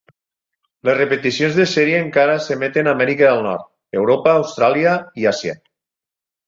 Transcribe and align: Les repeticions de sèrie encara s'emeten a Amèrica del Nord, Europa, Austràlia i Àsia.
Les 0.89 0.95
repeticions 0.99 1.59
de 1.59 1.67
sèrie 1.73 1.99
encara 2.05 2.39
s'emeten 2.47 2.91
a 2.91 2.97
Amèrica 2.99 3.31
del 3.31 3.45
Nord, 3.51 3.71
Europa, 4.03 4.35
Austràlia 4.43 5.01
i 5.25 5.33
Àsia. 5.37 5.61